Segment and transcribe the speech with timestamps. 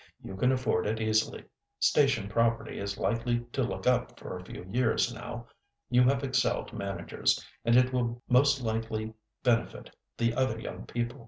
[0.23, 1.43] You can afford it easily.
[1.77, 5.45] Station property is likely to look up for a few years now.
[5.91, 11.19] You have excellent managers, and it will most likely benefit the other young people.